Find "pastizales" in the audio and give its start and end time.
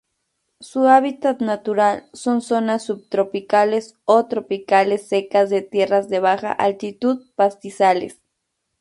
7.35-8.19